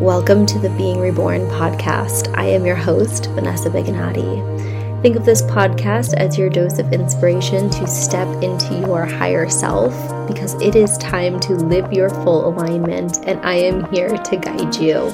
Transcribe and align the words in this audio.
Welcome 0.00 0.46
to 0.46 0.58
the 0.58 0.72
Being 0.78 0.98
Reborn 0.98 1.42
podcast. 1.48 2.34
I 2.34 2.46
am 2.46 2.64
your 2.64 2.74
host, 2.74 3.26
Vanessa 3.32 3.68
Biganati. 3.68 5.02
Think 5.02 5.16
of 5.16 5.26
this 5.26 5.42
podcast 5.42 6.14
as 6.14 6.38
your 6.38 6.48
dose 6.48 6.78
of 6.78 6.90
inspiration 6.92 7.68
to 7.70 7.86
step 7.86 8.26
into 8.42 8.78
your 8.86 9.04
higher 9.04 9.50
self 9.50 9.92
because 10.26 10.54
it 10.62 10.74
is 10.74 10.96
time 10.96 11.38
to 11.40 11.52
live 11.52 11.92
your 11.92 12.08
full 12.08 12.48
alignment, 12.48 13.18
and 13.26 13.38
I 13.40 13.56
am 13.56 13.92
here 13.92 14.08
to 14.08 14.36
guide 14.36 14.76
you. 14.76 15.10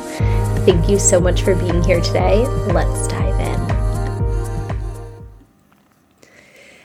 Thank 0.66 0.88
you 0.88 1.00
so 1.00 1.18
much 1.18 1.42
for 1.42 1.56
being 1.56 1.82
here 1.82 2.00
today. 2.00 2.46
Let's 2.72 3.08
dive 3.08 3.40
in. 3.40 3.60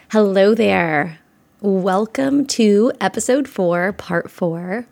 Hello 0.10 0.56
there. 0.56 1.20
Welcome 1.62 2.48
to 2.48 2.92
episode 3.00 3.48
four, 3.48 3.94
part 3.94 4.32
four 4.32 4.88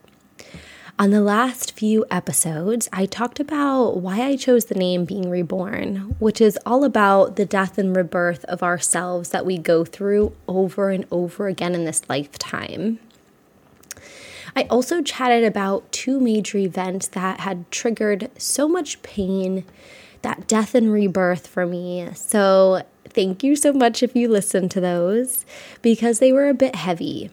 on 1.00 1.11
the 1.11 1.21
last 1.21 1.73
few 1.73 2.05
episodes, 2.09 2.90
I 2.91 3.05
talked 3.05 3.40
about 3.40 3.98
why 3.98 4.22
I 4.22 4.35
chose 4.35 4.66
the 4.66 4.76
name 4.76 5.05
Being 5.05 5.30
Reborn, 5.30 6.16
which 6.17 6.41
is 6.41 6.58
all 6.66 6.84
about 6.84 7.35
the 7.35 7.45
death 7.45 7.77
and 7.77 7.95
rebirth 7.95 8.44
of 8.45 8.63
ourselves 8.63 9.30
that 9.30 9.45
we 9.45 9.59
go 9.59 9.86
through 9.86 10.34
over 10.48 10.89
and 10.89 11.05
over 11.12 11.48
again 11.48 11.75
in 11.75 11.86
this 11.86 12.02
lifetime. 12.09 12.99
I 14.55 14.63
also 14.63 15.03
chatted 15.03 15.44
about 15.44 15.91
two 15.91 16.20
major 16.20 16.58
events 16.58 17.08
that 17.09 17.41
had 17.41 17.70
triggered 17.70 18.31
so 18.39 18.67
much 18.67 19.03
pain, 19.03 19.66
that 20.23 20.48
death 20.48 20.73
and 20.73 20.91
rebirth 20.91 21.45
for 21.45 21.67
me. 21.67 22.09
So, 22.16 22.81
thank 23.08 23.44
you 23.44 23.55
so 23.55 23.72
much 23.72 24.02
if 24.02 24.16
you 24.16 24.27
listened 24.27 24.72
to 24.72 24.81
those 24.81 25.45
because 25.84 26.17
they 26.17 26.31
were 26.31 26.50
a 26.50 26.55
bit 26.55 26.73
heavy. 26.73 27.30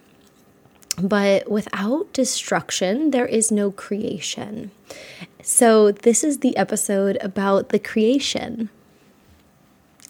But 1.00 1.50
without 1.50 2.12
destruction, 2.12 3.10
there 3.10 3.26
is 3.26 3.50
no 3.50 3.70
creation. 3.70 4.70
So, 5.42 5.90
this 5.90 6.22
is 6.22 6.38
the 6.38 6.56
episode 6.56 7.18
about 7.20 7.70
the 7.70 7.78
creation. 7.78 8.70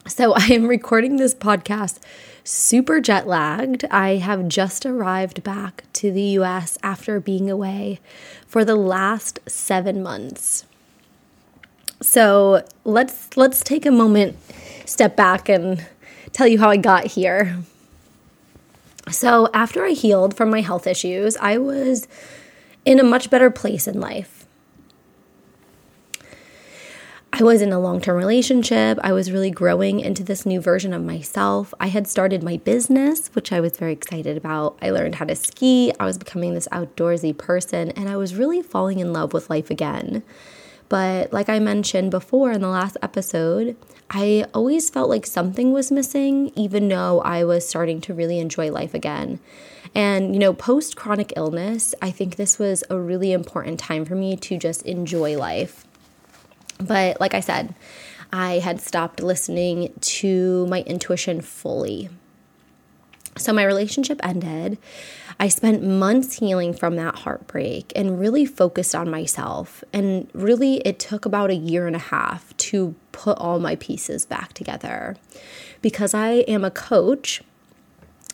So, 0.06 0.34
I 0.34 0.46
am 0.48 0.66
recording 0.66 1.16
this 1.16 1.34
podcast 1.34 1.98
super 2.44 3.00
jet 3.00 3.26
lagged. 3.26 3.86
I 3.86 4.16
have 4.16 4.48
just 4.48 4.84
arrived 4.84 5.42
back 5.42 5.84
to 5.94 6.12
the 6.12 6.22
US 6.38 6.76
after 6.82 7.18
being 7.18 7.50
away 7.50 7.98
for 8.46 8.64
the 8.64 8.76
last 8.76 9.40
7 9.46 10.02
months. 10.02 10.64
So, 12.02 12.62
let's 12.84 13.34
let's 13.36 13.62
take 13.62 13.86
a 13.86 13.90
moment, 13.90 14.36
step 14.84 15.16
back 15.16 15.48
and 15.48 15.84
tell 16.32 16.46
you 16.46 16.58
how 16.58 16.68
I 16.68 16.76
got 16.76 17.06
here. 17.06 17.56
So, 19.10 19.48
after 19.52 19.84
I 19.84 19.90
healed 19.90 20.34
from 20.34 20.50
my 20.50 20.62
health 20.62 20.86
issues, 20.86 21.36
I 21.36 21.58
was 21.58 22.08
in 22.84 22.98
a 22.98 23.04
much 23.04 23.30
better 23.30 23.50
place 23.50 23.86
in 23.86 24.00
life. 24.00 24.44
I 27.36 27.42
was 27.42 27.60
in 27.60 27.72
a 27.72 27.80
long 27.80 28.00
term 28.00 28.16
relationship. 28.16 28.96
I 29.02 29.12
was 29.12 29.32
really 29.32 29.50
growing 29.50 29.98
into 29.98 30.22
this 30.22 30.46
new 30.46 30.60
version 30.60 30.92
of 30.92 31.02
myself. 31.02 31.74
I 31.80 31.88
had 31.88 32.06
started 32.06 32.44
my 32.44 32.58
business, 32.58 33.28
which 33.34 33.50
I 33.50 33.60
was 33.60 33.76
very 33.76 33.92
excited 33.92 34.36
about. 34.36 34.78
I 34.80 34.90
learned 34.90 35.16
how 35.16 35.24
to 35.24 35.34
ski. 35.34 35.92
I 35.98 36.04
was 36.04 36.16
becoming 36.16 36.54
this 36.54 36.68
outdoorsy 36.70 37.36
person, 37.36 37.90
and 37.90 38.08
I 38.08 38.16
was 38.16 38.36
really 38.36 38.62
falling 38.62 39.00
in 39.00 39.12
love 39.12 39.32
with 39.32 39.50
life 39.50 39.68
again. 39.68 40.22
But, 40.88 41.32
like 41.32 41.48
I 41.48 41.58
mentioned 41.58 42.10
before 42.10 42.52
in 42.52 42.60
the 42.60 42.68
last 42.68 42.96
episode, 43.02 43.76
I 44.10 44.46
always 44.52 44.90
felt 44.90 45.08
like 45.08 45.26
something 45.26 45.72
was 45.72 45.90
missing, 45.90 46.52
even 46.54 46.88
though 46.88 47.20
I 47.20 47.44
was 47.44 47.66
starting 47.66 48.00
to 48.02 48.14
really 48.14 48.38
enjoy 48.38 48.70
life 48.70 48.94
again. 48.94 49.40
And, 49.94 50.34
you 50.34 50.38
know, 50.38 50.52
post 50.52 50.96
chronic 50.96 51.32
illness, 51.36 51.94
I 52.02 52.10
think 52.10 52.36
this 52.36 52.58
was 52.58 52.84
a 52.90 52.98
really 52.98 53.32
important 53.32 53.80
time 53.80 54.04
for 54.04 54.14
me 54.14 54.36
to 54.36 54.58
just 54.58 54.82
enjoy 54.82 55.38
life. 55.38 55.86
But, 56.78 57.20
like 57.20 57.34
I 57.34 57.40
said, 57.40 57.74
I 58.32 58.58
had 58.58 58.80
stopped 58.80 59.22
listening 59.22 59.92
to 60.00 60.66
my 60.66 60.82
intuition 60.82 61.40
fully. 61.40 62.08
So, 63.36 63.52
my 63.52 63.64
relationship 63.64 64.20
ended. 64.22 64.78
I 65.38 65.48
spent 65.48 65.82
months 65.82 66.38
healing 66.38 66.72
from 66.74 66.96
that 66.96 67.20
heartbreak 67.20 67.92
and 67.96 68.18
really 68.18 68.46
focused 68.46 68.94
on 68.94 69.10
myself. 69.10 69.82
And 69.92 70.28
really, 70.32 70.76
it 70.78 70.98
took 70.98 71.24
about 71.24 71.50
a 71.50 71.56
year 71.56 71.86
and 71.86 71.96
a 71.96 72.00
half 72.00 72.56
to 72.58 72.94
put 73.12 73.38
all 73.38 73.58
my 73.58 73.76
pieces 73.76 74.24
back 74.26 74.52
together. 74.52 75.16
Because 75.82 76.14
I 76.14 76.30
am 76.48 76.64
a 76.64 76.70
coach, 76.70 77.42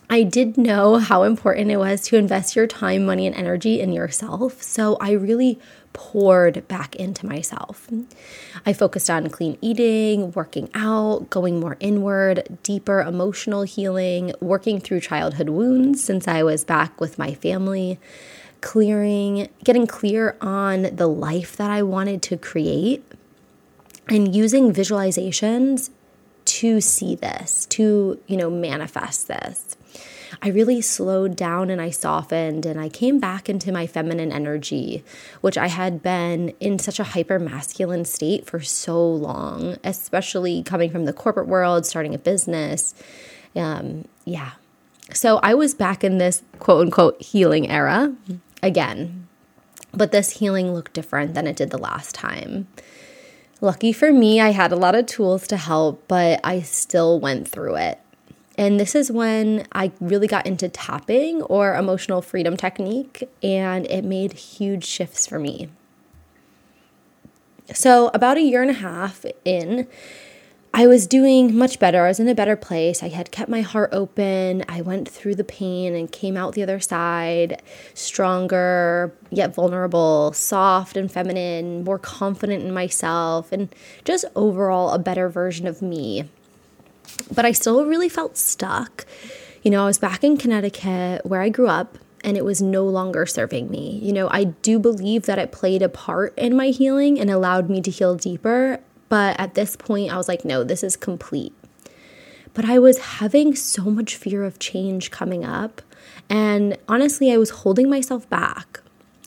I 0.09 0.25
did 0.25 0.59
know 0.59 0.97
how 0.97 1.23
important 1.23 1.71
it 1.71 1.77
was 1.77 2.03
to 2.09 2.17
invest 2.17 2.57
your 2.57 2.67
time, 2.67 3.07
money, 3.07 3.29
and 3.29 3.37
energy 3.37 3.81
in 3.81 3.93
yourself. 3.93 4.61
So 4.61 4.97
I 5.01 5.13
really 5.13 5.59
poured 5.93 6.67
back 6.69 6.95
into 6.97 7.27
myself. 7.27 7.89
I 8.65 8.73
focused 8.73 9.11
on 9.11 9.29
clean 9.29 9.59
eating, 9.61 10.33
working 10.33 10.71
out, 10.75 11.31
going 11.31 11.61
more 11.61 11.77
inward, 11.81 12.59
deeper 12.63 13.01
emotional 13.01 13.63
healing, 13.63 14.33
working 14.41 14.81
through 14.81 15.01
childhood 15.01 15.49
wounds 15.49 16.03
since 16.03 16.29
I 16.29 16.43
was 16.43 16.65
back 16.65 17.01
with 17.01 17.19
my 17.19 17.35
family, 17.35 17.99
clearing, 18.61 19.49
getting 19.65 19.87
clear 19.87 20.37
on 20.41 20.95
the 20.95 21.07
life 21.07 21.57
that 21.57 21.71
I 21.71 21.83
wanted 21.83 22.23
to 22.23 22.37
create, 22.37 23.05
and 24.09 24.35
using 24.35 24.73
visualizations 24.73 25.91
to 26.61 26.79
see 26.79 27.15
this, 27.15 27.65
to, 27.65 28.21
you 28.27 28.37
know, 28.37 28.51
manifest 28.51 29.29
this. 29.29 29.79
I 30.43 30.49
really 30.49 30.83
slowed 30.83 31.35
down 31.35 31.71
and 31.71 31.81
I 31.81 31.89
softened 31.89 32.67
and 32.67 32.79
I 32.79 32.91
came 32.91 33.19
back 33.19 33.49
into 33.49 33.73
my 33.73 33.87
feminine 33.87 34.31
energy, 34.31 35.03
which 35.41 35.57
I 35.57 35.69
had 35.69 36.03
been 36.03 36.51
in 36.61 36.79
such 36.79 37.01
a 37.01 37.05
hyper 37.05 37.39
masculine 37.39 38.05
state 38.05 38.45
for 38.45 38.61
so 38.61 39.03
long, 39.11 39.79
especially 39.85 40.63
coming 40.63 40.91
from 40.91 41.07
the 41.07 41.15
corporate 41.15 41.49
world, 41.49 41.87
starting 41.87 42.15
a 42.15 42.19
business. 42.19 42.95
Um, 43.57 44.05
yeah. 44.27 44.51
So 45.15 45.41
I 45.43 45.55
was 45.55 45.73
back 45.73 46.05
in 46.05 46.19
this 46.19 46.43
quote 46.59 46.83
unquote 46.83 47.23
healing 47.23 47.71
era 47.71 48.15
again, 48.63 49.27
but 49.95 50.13
this 50.13 50.39
healing 50.39 50.75
looked 50.75 50.93
different 50.93 51.33
than 51.33 51.47
it 51.47 51.57
did 51.57 51.71
the 51.71 51.79
last 51.79 52.15
time. 52.15 52.69
Lucky 53.63 53.93
for 53.93 54.11
me, 54.11 54.41
I 54.41 54.51
had 54.51 54.73
a 54.73 54.77
lot 54.77 54.95
of 54.95 55.05
tools 55.05 55.47
to 55.49 55.57
help, 55.59 56.03
but 56.09 56.41
I 56.43 56.63
still 56.63 57.21
went 57.21 57.47
through 57.47 57.77
it. 57.77 58.01
And 58.57 58.81
this 58.81 58.95
is 58.95 59.11
when 59.11 59.67
I 59.73 59.93
really 60.01 60.27
got 60.27 60.47
into 60.47 60.69
tapping 60.69 61.43
or 61.43 61.75
emotional 61.75 62.23
freedom 62.23 62.57
technique, 62.57 63.29
and 63.43 63.87
it 63.87 64.03
made 64.03 64.33
huge 64.33 64.85
shifts 64.85 65.27
for 65.27 65.39
me. 65.39 65.69
So, 67.75 68.11
about 68.15 68.39
a 68.39 68.43
year 68.43 68.63
and 68.63 68.71
a 68.71 68.75
half 68.75 69.25
in, 69.45 69.87
I 70.73 70.87
was 70.87 71.07
doing 71.07 71.57
much 71.57 71.79
better. 71.79 72.05
I 72.05 72.09
was 72.09 72.21
in 72.21 72.29
a 72.29 72.35
better 72.35 72.57
place. 72.57 73.03
I 73.03 73.09
had 73.09 73.31
kept 73.31 73.51
my 73.51 73.61
heart 73.61 73.91
open. 73.93 74.65
I 74.69 74.81
went 74.81 75.09
through 75.09 75.35
the 75.35 75.45
pain 75.45 75.95
and 75.95 76.11
came 76.11 76.37
out 76.37 76.55
the 76.55 76.63
other 76.63 76.81
side 76.81 77.61
stronger, 77.93 79.13
yet 79.31 79.55
vulnerable, 79.55 80.33
soft 80.33 80.97
and 80.97 81.11
feminine, 81.11 81.85
more 81.85 81.99
confident 81.99 82.63
in 82.63 82.73
myself, 82.73 83.51
and 83.53 83.75
just 84.05 84.25
overall 84.37 84.91
a 84.91 84.99
better 84.99 85.29
version 85.29 85.67
of 85.67 85.83
me 85.83 86.29
but 87.35 87.45
I 87.45 87.53
still 87.53 87.85
really 87.85 88.09
felt 88.09 88.37
stuck. 88.37 89.07
You 89.63 89.71
know, 89.71 89.83
I 89.83 89.87
was 89.87 89.99
back 89.99 90.25
in 90.25 90.37
Connecticut 90.37 91.25
where 91.27 91.41
I 91.41 91.49
grew 91.49 91.69
up 91.69 91.99
and 92.23 92.37
it 92.37 92.45
was 92.45 92.61
no 92.61 92.85
longer 92.85 93.27
serving 93.27 93.71
me. 93.71 93.99
You 94.03 94.13
know, 94.13 94.29
I 94.31 94.45
do 94.45 94.79
believe 94.79 95.23
that 95.23 95.39
it 95.39 95.53
played 95.53 95.83
a 95.83 95.89
part 95.89 96.37
in 96.37 96.57
my 96.57 96.69
healing 96.69 97.19
and 97.19 97.31
allowed 97.31 97.71
me 97.71 97.81
to 97.83 97.91
heal 97.91 98.15
deeper. 98.15 98.81
But 99.11 99.39
at 99.39 99.55
this 99.55 99.77
point, 99.77 100.11
I 100.11 100.17
was 100.17 100.29
like, 100.29 100.45
no, 100.47 100.65
this 100.65 100.83
is 100.83 100.97
complete. 100.97 101.53
But 102.55 102.65
I 102.65 102.79
was 102.79 102.99
having 102.99 103.55
so 103.55 103.85
much 103.85 104.17
fear 104.17 104.45
of 104.45 104.59
change 104.59 105.11
coming 105.11 105.45
up. 105.45 105.83
And 106.31 106.79
honestly, 106.89 107.31
I 107.33 107.37
was 107.37 107.51
holding 107.51 107.91
myself 107.91 108.31
back. 108.31 108.81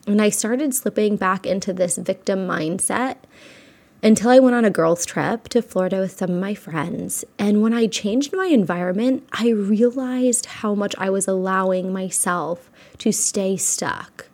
And 0.07 0.21
I 0.21 0.29
started 0.29 0.73
slipping 0.73 1.17
back 1.17 1.45
into 1.45 1.73
this 1.73 1.97
victim 1.97 2.47
mindset 2.47 3.17
until 4.01 4.29
I 4.29 4.39
went 4.39 4.55
on 4.55 4.65
a 4.65 4.69
girls' 4.69 5.05
trip 5.05 5.49
to 5.49 5.61
Florida 5.61 5.99
with 5.99 6.17
some 6.17 6.31
of 6.31 6.39
my 6.39 6.53
friends. 6.53 7.23
And 7.37 7.61
when 7.61 7.73
I 7.73 7.87
changed 7.87 8.33
my 8.33 8.47
environment, 8.47 9.27
I 9.33 9.49
realized 9.49 10.45
how 10.45 10.75
much 10.75 10.95
I 10.97 11.09
was 11.09 11.27
allowing 11.27 11.91
myself 11.91 12.69
to 12.99 13.11
stay 13.11 13.57
stuck 13.57 14.29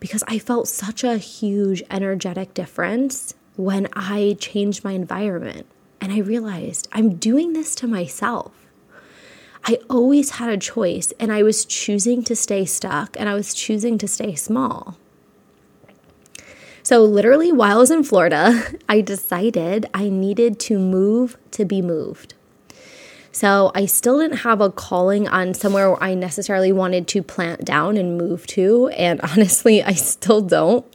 because 0.00 0.24
I 0.28 0.38
felt 0.38 0.68
such 0.68 1.04
a 1.04 1.18
huge 1.18 1.82
energetic 1.90 2.54
difference 2.54 3.34
when 3.58 3.88
I 3.92 4.36
changed 4.38 4.84
my 4.84 4.92
environment. 4.92 5.66
And 6.00 6.12
I 6.12 6.18
realized 6.18 6.88
I'm 6.92 7.16
doing 7.16 7.52
this 7.52 7.74
to 7.74 7.88
myself. 7.88 8.52
I 9.64 9.80
always 9.90 10.30
had 10.30 10.48
a 10.48 10.56
choice, 10.56 11.12
and 11.18 11.32
I 11.32 11.42
was 11.42 11.64
choosing 11.64 12.22
to 12.24 12.36
stay 12.36 12.64
stuck 12.64 13.18
and 13.18 13.28
I 13.28 13.34
was 13.34 13.52
choosing 13.52 13.98
to 13.98 14.06
stay 14.06 14.36
small. 14.36 14.96
So, 16.84 17.02
literally, 17.02 17.50
while 17.52 17.76
I 17.76 17.80
was 17.80 17.90
in 17.90 18.04
Florida, 18.04 18.62
I 18.88 19.00
decided 19.00 19.86
I 19.92 20.08
needed 20.08 20.60
to 20.60 20.78
move 20.78 21.36
to 21.50 21.64
be 21.64 21.82
moved. 21.82 22.34
So 23.32 23.70
I 23.74 23.86
still 23.86 24.18
didn't 24.18 24.38
have 24.38 24.60
a 24.60 24.70
calling 24.70 25.28
on 25.28 25.54
somewhere 25.54 25.90
where 25.90 26.02
I 26.02 26.14
necessarily 26.14 26.72
wanted 26.72 27.06
to 27.08 27.22
plant 27.22 27.64
down 27.64 27.96
and 27.96 28.18
move 28.18 28.46
to. 28.48 28.88
And 28.88 29.20
honestly, 29.32 29.82
I 29.82 29.92
still 29.92 30.40
don't. 30.40 30.86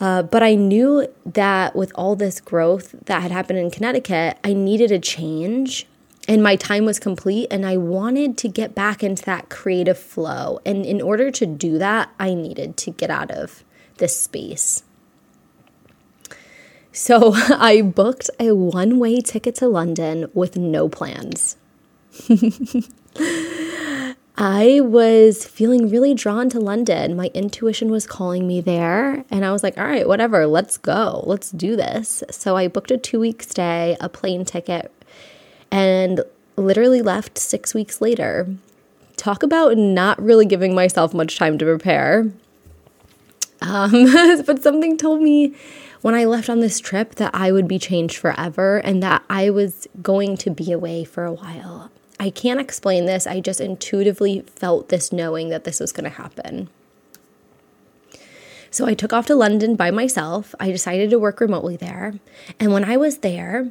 Uh, 0.00 0.22
but 0.22 0.42
I 0.42 0.54
knew 0.54 1.08
that 1.24 1.74
with 1.74 1.92
all 1.94 2.16
this 2.16 2.40
growth 2.40 2.94
that 3.06 3.22
had 3.22 3.30
happened 3.30 3.58
in 3.58 3.70
Connecticut, 3.70 4.38
I 4.44 4.52
needed 4.52 4.92
a 4.92 4.98
change 4.98 5.86
and 6.28 6.42
my 6.42 6.56
time 6.56 6.84
was 6.84 6.98
complete 6.98 7.48
and 7.50 7.64
I 7.64 7.76
wanted 7.76 8.36
to 8.38 8.48
get 8.48 8.74
back 8.74 9.02
into 9.02 9.22
that 9.24 9.48
creative 9.48 9.98
flow. 9.98 10.60
And 10.66 10.84
in 10.84 11.00
order 11.00 11.30
to 11.30 11.46
do 11.46 11.78
that, 11.78 12.10
I 12.18 12.34
needed 12.34 12.76
to 12.78 12.90
get 12.90 13.10
out 13.10 13.30
of 13.30 13.62
this 13.98 14.20
space. 14.20 14.82
So 16.92 17.32
I 17.34 17.82
booked 17.82 18.30
a 18.40 18.52
one 18.52 18.98
way 18.98 19.20
ticket 19.20 19.54
to 19.56 19.68
London 19.68 20.30
with 20.34 20.56
no 20.56 20.88
plans. 20.88 21.56
I 24.38 24.80
was 24.82 25.46
feeling 25.46 25.88
really 25.88 26.12
drawn 26.12 26.50
to 26.50 26.60
London. 26.60 27.16
My 27.16 27.30
intuition 27.32 27.90
was 27.90 28.06
calling 28.06 28.46
me 28.46 28.60
there. 28.60 29.24
And 29.30 29.46
I 29.46 29.52
was 29.52 29.62
like, 29.62 29.78
all 29.78 29.86
right, 29.86 30.06
whatever, 30.06 30.46
let's 30.46 30.76
go. 30.76 31.22
Let's 31.26 31.50
do 31.50 31.74
this. 31.74 32.22
So 32.30 32.56
I 32.56 32.68
booked 32.68 32.90
a 32.90 32.98
two 32.98 33.18
week 33.18 33.42
stay, 33.42 33.96
a 33.98 34.10
plane 34.10 34.44
ticket, 34.44 34.92
and 35.70 36.22
literally 36.56 37.00
left 37.00 37.38
six 37.38 37.72
weeks 37.72 38.02
later. 38.02 38.46
Talk 39.16 39.42
about 39.42 39.78
not 39.78 40.20
really 40.22 40.44
giving 40.44 40.74
myself 40.74 41.14
much 41.14 41.38
time 41.38 41.56
to 41.56 41.64
prepare. 41.64 42.30
Um, 43.62 43.90
but 44.44 44.62
something 44.62 44.98
told 44.98 45.22
me 45.22 45.54
when 46.02 46.14
I 46.14 46.26
left 46.26 46.50
on 46.50 46.60
this 46.60 46.78
trip 46.78 47.14
that 47.14 47.30
I 47.34 47.52
would 47.52 47.66
be 47.66 47.78
changed 47.78 48.18
forever 48.18 48.78
and 48.78 49.02
that 49.02 49.24
I 49.30 49.48
was 49.48 49.88
going 50.02 50.36
to 50.38 50.50
be 50.50 50.72
away 50.72 51.04
for 51.04 51.24
a 51.24 51.32
while. 51.32 51.90
I 52.18 52.30
can't 52.30 52.60
explain 52.60 53.06
this. 53.06 53.26
I 53.26 53.40
just 53.40 53.60
intuitively 53.60 54.40
felt 54.40 54.88
this 54.88 55.12
knowing 55.12 55.50
that 55.50 55.64
this 55.64 55.80
was 55.80 55.92
going 55.92 56.04
to 56.04 56.16
happen. 56.16 56.68
So 58.70 58.86
I 58.86 58.94
took 58.94 59.12
off 59.12 59.26
to 59.26 59.34
London 59.34 59.76
by 59.76 59.90
myself. 59.90 60.54
I 60.60 60.70
decided 60.70 61.10
to 61.10 61.18
work 61.18 61.40
remotely 61.40 61.76
there. 61.76 62.14
And 62.58 62.72
when 62.72 62.84
I 62.84 62.96
was 62.96 63.18
there, 63.18 63.68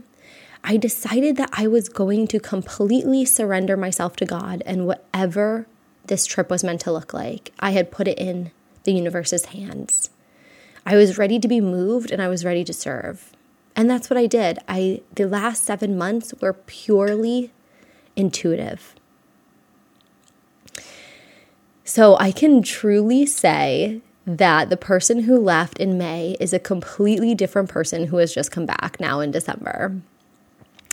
I 0.63 0.77
decided 0.77 1.37
that 1.37 1.49
I 1.53 1.67
was 1.67 1.89
going 1.89 2.27
to 2.27 2.39
completely 2.39 3.25
surrender 3.25 3.77
myself 3.77 4.15
to 4.17 4.25
God 4.25 4.63
and 4.65 4.87
whatever 4.87 5.67
this 6.05 6.25
trip 6.25 6.49
was 6.49 6.63
meant 6.63 6.81
to 6.81 6.91
look 6.91 7.13
like. 7.13 7.51
I 7.59 7.71
had 7.71 7.91
put 7.91 8.07
it 8.07 8.17
in 8.17 8.51
the 8.83 8.93
universe's 8.93 9.45
hands. 9.45 10.09
I 10.85 10.95
was 10.95 11.17
ready 11.17 11.39
to 11.39 11.47
be 11.47 11.61
moved 11.61 12.11
and 12.11 12.21
I 12.21 12.27
was 12.27 12.45
ready 12.45 12.63
to 12.63 12.73
serve. 12.73 13.31
And 13.75 13.89
that's 13.89 14.09
what 14.09 14.17
I 14.17 14.27
did. 14.27 14.59
I 14.67 15.01
the 15.13 15.27
last 15.27 15.65
7 15.65 15.97
months 15.97 16.33
were 16.41 16.53
purely 16.53 17.51
intuitive. 18.15 18.95
So 21.83 22.17
I 22.17 22.31
can 22.31 22.63
truly 22.63 23.25
say 23.25 24.01
that 24.25 24.69
the 24.69 24.77
person 24.77 25.21
who 25.21 25.39
left 25.39 25.79
in 25.79 25.97
May 25.97 26.35
is 26.39 26.51
a 26.51 26.59
completely 26.59 27.35
different 27.35 27.69
person 27.69 28.07
who 28.07 28.17
has 28.17 28.33
just 28.33 28.51
come 28.51 28.65
back 28.65 28.99
now 28.99 29.19
in 29.19 29.29
December. 29.31 29.95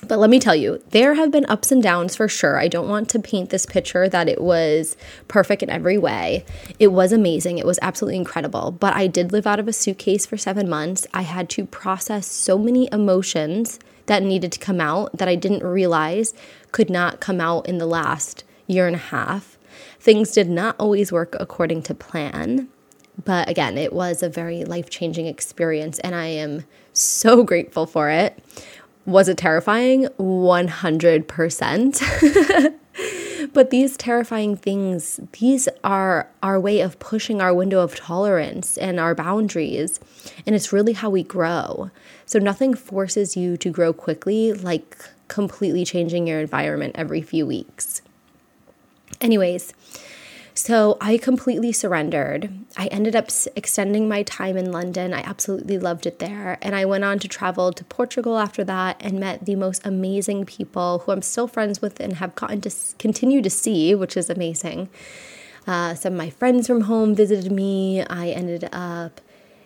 But 0.06 0.18
let 0.18 0.30
me 0.30 0.40
tell 0.40 0.54
you, 0.54 0.82
there 0.90 1.14
have 1.14 1.30
been 1.30 1.46
ups 1.48 1.70
and 1.70 1.82
downs 1.82 2.16
for 2.16 2.26
sure. 2.26 2.58
I 2.58 2.66
don't 2.66 2.88
want 2.88 3.08
to 3.10 3.20
paint 3.20 3.50
this 3.50 3.64
picture 3.64 4.08
that 4.08 4.28
it 4.28 4.40
was 4.40 4.96
perfect 5.28 5.62
in 5.62 5.70
every 5.70 5.96
way. 5.96 6.44
It 6.80 6.88
was 6.88 7.12
amazing. 7.12 7.58
It 7.58 7.66
was 7.66 7.78
absolutely 7.80 8.16
incredible. 8.16 8.72
But 8.72 8.94
I 8.96 9.06
did 9.06 9.30
live 9.30 9.46
out 9.46 9.60
of 9.60 9.68
a 9.68 9.72
suitcase 9.72 10.26
for 10.26 10.36
seven 10.36 10.68
months. 10.68 11.06
I 11.14 11.22
had 11.22 11.48
to 11.50 11.66
process 11.66 12.26
so 12.26 12.58
many 12.58 12.88
emotions 12.90 13.78
that 14.12 14.22
needed 14.22 14.52
to 14.52 14.58
come 14.58 14.78
out 14.78 15.16
that 15.16 15.26
I 15.26 15.36
didn't 15.36 15.64
realize 15.64 16.34
could 16.70 16.90
not 16.90 17.20
come 17.20 17.40
out 17.40 17.66
in 17.66 17.78
the 17.78 17.86
last 17.86 18.44
year 18.66 18.86
and 18.86 18.94
a 18.94 18.98
half. 18.98 19.56
Things 19.98 20.32
did 20.32 20.50
not 20.50 20.76
always 20.78 21.10
work 21.10 21.34
according 21.40 21.80
to 21.84 21.94
plan. 21.94 22.68
But 23.24 23.48
again, 23.48 23.78
it 23.78 23.94
was 23.94 24.22
a 24.22 24.28
very 24.28 24.66
life 24.66 24.90
changing 24.90 25.28
experience, 25.28 25.98
and 26.00 26.14
I 26.14 26.26
am 26.26 26.64
so 26.92 27.42
grateful 27.42 27.86
for 27.86 28.10
it. 28.10 28.38
Was 29.06 29.30
it 29.30 29.38
terrifying? 29.38 30.08
100%. 30.18 32.74
but 33.52 33.70
these 33.70 33.96
terrifying 33.96 34.56
things, 34.56 35.20
these 35.38 35.68
are 35.84 36.28
our 36.42 36.58
way 36.58 36.80
of 36.80 36.98
pushing 36.98 37.40
our 37.40 37.52
window 37.52 37.80
of 37.80 37.94
tolerance 37.94 38.78
and 38.78 38.98
our 38.98 39.14
boundaries. 39.14 40.00
And 40.46 40.54
it's 40.54 40.72
really 40.72 40.94
how 40.94 41.10
we 41.10 41.22
grow. 41.22 41.90
So 42.24 42.38
nothing 42.38 42.74
forces 42.74 43.36
you 43.36 43.56
to 43.58 43.70
grow 43.70 43.92
quickly 43.92 44.52
like 44.52 44.96
completely 45.28 45.84
changing 45.84 46.26
your 46.26 46.40
environment 46.40 46.94
every 46.96 47.22
few 47.22 47.46
weeks. 47.46 48.02
Anyways, 49.20 49.72
so 50.54 50.98
I 51.00 51.16
completely 51.16 51.72
surrendered. 51.72 52.52
I 52.76 52.86
ended 52.88 53.16
up 53.16 53.30
extending 53.56 54.06
my 54.06 54.22
time 54.22 54.56
in 54.56 54.70
London. 54.70 55.14
I 55.14 55.20
absolutely 55.20 55.78
loved 55.78 56.06
it 56.06 56.18
there. 56.18 56.58
And 56.60 56.74
I 56.76 56.84
went 56.84 57.04
on 57.04 57.18
to 57.20 57.28
travel 57.28 57.72
to 57.72 57.84
Portugal 57.84 58.38
after 58.38 58.62
that 58.64 58.96
and 59.00 59.18
met 59.18 59.46
the 59.46 59.56
most 59.56 59.86
amazing 59.86 60.44
people 60.44 61.00
who 61.00 61.12
I'm 61.12 61.22
still 61.22 61.48
friends 61.48 61.80
with 61.80 62.00
and 62.00 62.14
have 62.14 62.34
gotten 62.34 62.60
to 62.62 62.70
continue 62.98 63.40
to 63.40 63.48
see, 63.48 63.94
which 63.94 64.16
is 64.16 64.28
amazing. 64.28 64.90
Uh, 65.66 65.94
some 65.94 66.14
of 66.14 66.18
my 66.18 66.28
friends 66.28 66.66
from 66.66 66.82
home 66.82 67.14
visited 67.14 67.50
me. 67.50 68.02
I 68.02 68.28
ended 68.28 68.68
up 68.72 69.22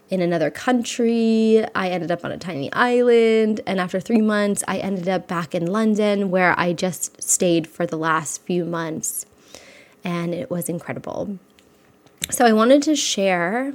in 0.08 0.20
another 0.20 0.52
country. 0.52 1.64
I 1.74 1.88
ended 1.88 2.12
up 2.12 2.24
on 2.24 2.30
a 2.30 2.38
tiny 2.38 2.72
island. 2.72 3.60
And 3.66 3.80
after 3.80 3.98
three 3.98 4.20
months, 4.20 4.62
I 4.68 4.78
ended 4.78 5.08
up 5.08 5.26
back 5.26 5.52
in 5.52 5.66
London 5.66 6.30
where 6.30 6.56
I 6.56 6.72
just 6.72 7.20
stayed 7.20 7.66
for 7.66 7.86
the 7.86 7.96
last 7.96 8.42
few 8.42 8.64
months 8.64 9.26
and 10.04 10.34
it 10.34 10.50
was 10.50 10.68
incredible. 10.68 11.38
So 12.30 12.44
I 12.44 12.52
wanted 12.52 12.82
to 12.82 12.96
share 12.96 13.74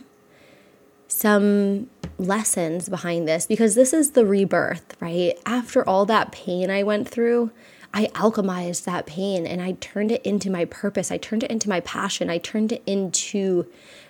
some 1.07 1.89
lessons 2.17 2.87
behind 2.87 3.27
this 3.27 3.45
because 3.45 3.75
this 3.75 3.93
is 3.93 4.11
the 4.11 4.25
rebirth, 4.25 4.95
right? 5.01 5.33
After 5.45 5.87
all 5.87 6.05
that 6.05 6.31
pain 6.31 6.69
I 6.69 6.83
went 6.83 7.07
through, 7.07 7.51
I 7.93 8.05
alchemized 8.07 8.85
that 8.85 9.05
pain 9.05 9.45
and 9.45 9.61
I 9.61 9.73
turned 9.73 10.11
it 10.11 10.25
into 10.25 10.49
my 10.49 10.65
purpose. 10.65 11.11
I 11.11 11.17
turned 11.17 11.43
it 11.43 11.51
into 11.51 11.69
my 11.69 11.81
passion. 11.81 12.29
I 12.29 12.37
turned 12.37 12.71
it 12.71 12.83
into 12.85 13.67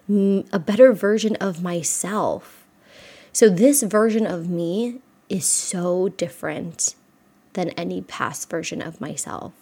a 0.09 0.59
better 0.59 0.93
version 0.93 1.35
of 1.37 1.63
myself. 1.63 2.65
So, 3.33 3.49
this 3.49 3.81
version 3.81 4.27
of 4.27 4.49
me 4.49 4.99
is 5.29 5.45
so 5.45 6.09
different 6.09 6.95
than 7.53 7.69
any 7.71 8.01
past 8.01 8.49
version 8.49 8.81
of 8.81 8.99
myself. 8.99 9.53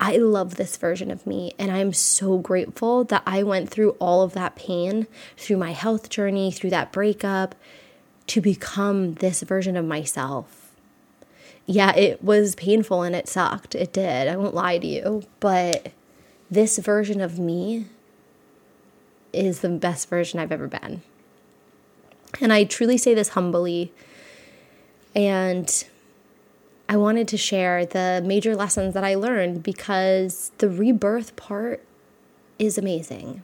I 0.00 0.16
love 0.16 0.56
this 0.56 0.76
version 0.76 1.10
of 1.10 1.26
me. 1.26 1.52
And 1.58 1.70
I'm 1.70 1.92
so 1.92 2.38
grateful 2.38 3.04
that 3.04 3.22
I 3.26 3.42
went 3.42 3.70
through 3.70 3.90
all 3.92 4.22
of 4.22 4.32
that 4.34 4.56
pain, 4.56 5.06
through 5.36 5.56
my 5.56 5.72
health 5.72 6.08
journey, 6.10 6.50
through 6.50 6.70
that 6.70 6.92
breakup, 6.92 7.54
to 8.28 8.40
become 8.40 9.14
this 9.14 9.42
version 9.42 9.76
of 9.76 9.84
myself. 9.84 10.72
Yeah, 11.66 11.94
it 11.94 12.22
was 12.22 12.54
painful 12.54 13.02
and 13.02 13.14
it 13.14 13.28
sucked. 13.28 13.74
It 13.74 13.92
did. 13.92 14.28
I 14.28 14.36
won't 14.36 14.54
lie 14.54 14.78
to 14.78 14.86
you. 14.86 15.24
But 15.40 15.92
this 16.50 16.78
version 16.78 17.20
of 17.20 17.38
me 17.38 17.86
is 19.32 19.60
the 19.60 19.68
best 19.68 20.08
version 20.08 20.38
I've 20.38 20.52
ever 20.52 20.68
been. 20.68 21.02
And 22.40 22.52
I 22.52 22.64
truly 22.64 22.98
say 22.98 23.14
this 23.14 23.30
humbly. 23.30 23.92
And 25.14 25.84
I 26.94 26.96
wanted 26.96 27.26
to 27.26 27.36
share 27.36 27.84
the 27.84 28.22
major 28.24 28.54
lessons 28.54 28.94
that 28.94 29.02
I 29.02 29.16
learned 29.16 29.64
because 29.64 30.52
the 30.58 30.68
rebirth 30.68 31.34
part 31.34 31.84
is 32.56 32.78
amazing. 32.78 33.42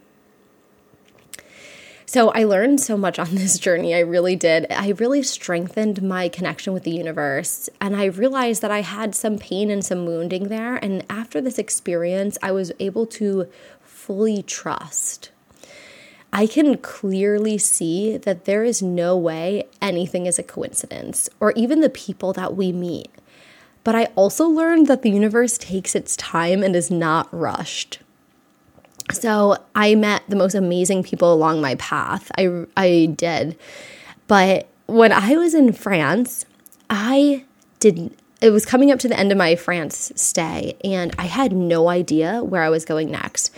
So 2.07 2.29
I 2.29 2.45
learned 2.45 2.81
so 2.81 2.97
much 2.97 3.19
on 3.19 3.27
this 3.35 3.59
journey. 3.59 3.93
I 3.93 4.01
really 4.01 4.37
did. 4.37 4.71
I 4.71 4.91
really 4.91 5.25
strengthened 5.25 6.01
my 6.01 6.29
connection 6.29 6.73
with 6.73 6.85
the 6.85 6.93
universe. 6.93 7.69
And 7.81 7.97
I 7.97 8.05
realized 8.05 8.63
that 8.63 8.71
I 8.71 8.83
had 8.83 9.17
some 9.17 9.37
pain 9.37 9.69
and 9.69 9.85
some 9.85 10.07
wounding 10.07 10.45
there. 10.45 10.77
And 10.77 11.05
after 11.11 11.41
this 11.41 11.59
experience, 11.59 12.39
I 12.41 12.53
was 12.53 12.71
able 12.79 13.05
to 13.07 13.49
fully 13.83 14.45
trust. 14.45 15.33
I 16.33 16.47
can 16.47 16.79
clearly 16.79 17.59
see 17.59 18.17
that 18.17 18.45
there 18.45 18.63
is 18.63 18.81
no 18.81 19.17
way 19.17 19.67
anything 19.83 20.27
is 20.27 20.39
a 20.39 20.45
coincidence, 20.45 21.29
or 21.41 21.51
even 21.57 21.81
the 21.81 21.91
people 21.91 22.33
that 22.35 22.55
we 22.55 22.71
meet. 22.71 23.11
But 23.83 23.95
I 23.95 24.05
also 24.15 24.47
learned 24.47 24.87
that 24.89 25.03
the 25.03 25.11
universe 25.11 25.57
takes 25.57 25.95
its 25.95 26.17
time 26.17 26.63
and 26.63 26.77
is 26.77 26.91
not 26.91 27.29
rushed. 27.33 27.99
So 29.13 29.57
I 29.75 29.95
met 29.95 30.23
the 30.29 30.37
most 30.37 30.55
amazing 30.55 31.03
people 31.03 31.33
along 31.33 31.61
my 31.61 31.75
path. 31.77 32.31
I, 32.39 32.67
I 32.77 33.07
did. 33.07 33.59
But 34.29 34.69
when 34.87 35.13
I 35.13 35.37
was 35.37 35.55
in 35.55 35.73
France, 35.73 36.45
I 36.89 37.45
didn't. 37.81 38.19
it 38.41 38.51
was 38.51 38.67
coming 38.67 38.91
up 38.93 38.99
to 39.01 39.09
the 39.09 39.19
end 39.19 39.33
of 39.33 39.39
my 39.39 39.57
France 39.57 40.13
stay 40.15 40.77
and 40.85 41.15
I 41.19 41.25
had 41.25 41.53
no 41.53 41.89
idea 41.89 42.45
where 42.45 42.63
I 42.63 42.69
was 42.69 42.85
going 42.85 43.11
next. 43.11 43.51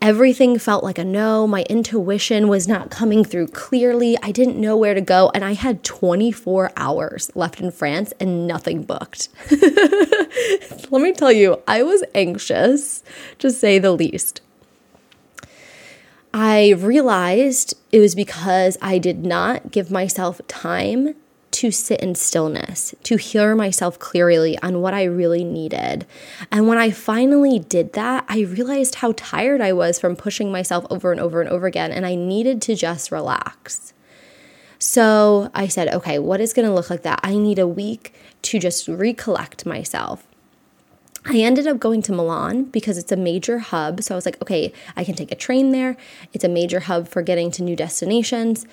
Everything 0.00 0.58
felt 0.60 0.84
like 0.84 0.98
a 0.98 1.04
no. 1.04 1.46
My 1.46 1.64
intuition 1.68 2.46
was 2.46 2.68
not 2.68 2.88
coming 2.88 3.24
through 3.24 3.48
clearly. 3.48 4.16
I 4.22 4.30
didn't 4.30 4.60
know 4.60 4.76
where 4.76 4.94
to 4.94 5.00
go. 5.00 5.30
And 5.34 5.44
I 5.44 5.54
had 5.54 5.82
24 5.82 6.70
hours 6.76 7.32
left 7.34 7.60
in 7.60 7.72
France 7.72 8.12
and 8.20 8.46
nothing 8.46 8.84
booked. 8.84 9.28
Let 9.50 11.02
me 11.02 11.12
tell 11.12 11.32
you, 11.32 11.60
I 11.66 11.82
was 11.82 12.04
anxious, 12.14 13.02
to 13.40 13.50
say 13.50 13.80
the 13.80 13.90
least. 13.90 14.40
I 16.32 16.70
realized 16.70 17.74
it 17.90 17.98
was 17.98 18.14
because 18.14 18.78
I 18.80 18.98
did 18.98 19.24
not 19.24 19.72
give 19.72 19.90
myself 19.90 20.40
time 20.46 21.16
to 21.50 21.70
sit 21.70 22.00
in 22.00 22.14
stillness, 22.14 22.94
to 23.02 23.16
hear 23.16 23.54
myself 23.56 23.98
clearly 23.98 24.58
on 24.58 24.80
what 24.80 24.94
I 24.94 25.04
really 25.04 25.44
needed. 25.44 26.06
And 26.52 26.68
when 26.68 26.78
I 26.78 26.90
finally 26.90 27.58
did 27.58 27.94
that, 27.94 28.24
I 28.28 28.40
realized 28.40 28.96
how 28.96 29.12
tired 29.16 29.60
I 29.60 29.72
was 29.72 29.98
from 29.98 30.14
pushing 30.14 30.52
myself 30.52 30.86
over 30.90 31.10
and 31.10 31.20
over 31.20 31.40
and 31.40 31.50
over 31.50 31.66
again, 31.66 31.90
and 31.90 32.06
I 32.06 32.14
needed 32.14 32.62
to 32.62 32.74
just 32.74 33.10
relax. 33.10 33.92
So 34.78 35.50
I 35.54 35.66
said, 35.66 35.88
okay, 35.88 36.18
what 36.18 36.40
is 36.40 36.52
going 36.52 36.68
to 36.68 36.74
look 36.74 36.90
like 36.90 37.02
that? 37.02 37.20
I 37.22 37.36
need 37.36 37.58
a 37.58 37.66
week 37.66 38.14
to 38.42 38.58
just 38.58 38.86
recollect 38.86 39.66
myself. 39.66 40.24
I 41.24 41.38
ended 41.40 41.66
up 41.66 41.80
going 41.80 42.00
to 42.02 42.12
Milan 42.12 42.64
because 42.64 42.96
it's 42.96 43.12
a 43.12 43.16
major 43.16 43.58
hub. 43.58 44.02
So 44.02 44.14
I 44.14 44.16
was 44.16 44.24
like, 44.24 44.40
okay, 44.40 44.72
I 44.96 45.04
can 45.04 45.14
take 45.14 45.32
a 45.32 45.34
train 45.34 45.72
there. 45.72 45.96
It's 46.32 46.44
a 46.44 46.48
major 46.48 46.80
hub 46.80 47.08
for 47.08 47.22
getting 47.22 47.50
to 47.52 47.62
new 47.62 47.74
destinations. 47.74 48.66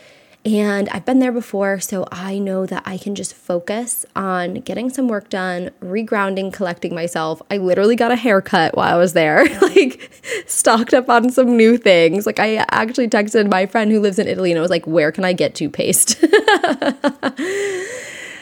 And 0.46 0.88
I've 0.90 1.06
been 1.06 1.18
there 1.18 1.32
before, 1.32 1.80
so 1.80 2.08
I 2.12 2.38
know 2.38 2.68
that 2.68 2.84
I 2.86 3.00
can 3.00 3.16
just 3.16 3.34
focus 3.34 4.06
on 4.16 4.56
getting 4.56 4.92
some 4.92 5.08
work 5.08 5.28
done, 5.28 5.72
regrounding, 5.82 6.54
collecting 6.54 6.94
myself. 6.94 7.42
I 7.50 7.58
literally 7.58 7.96
got 7.96 8.12
a 8.12 8.16
haircut 8.16 8.78
while 8.78 8.94
I 8.94 8.98
was 8.98 9.14
there, 9.14 9.46
like 9.62 10.12
stocked 10.46 10.94
up 10.94 11.10
on 11.10 11.32
some 11.32 11.58
new 11.58 11.78
things. 11.78 12.28
Like 12.28 12.40
I 12.40 12.58
actually 12.70 13.08
texted 13.08 13.50
my 13.50 13.66
friend 13.66 13.92
who 13.92 14.00
lives 14.00 14.20
in 14.20 14.28
Italy 14.28 14.52
and 14.52 14.60
I 14.60 14.62
was 14.62 14.70
like, 14.70 14.86
"Where 14.86 15.12
can 15.12 15.26
I 15.26 15.34
get 15.34 15.56
toothpaste?" 15.56 16.18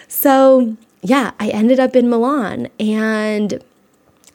so, 0.09 0.75
yeah, 1.03 1.31
I 1.39 1.47
ended 1.49 1.79
up 1.79 1.95
in 1.95 2.09
Milan 2.09 2.67
and 2.81 3.63